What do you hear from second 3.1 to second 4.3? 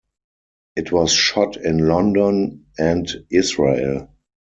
Israel.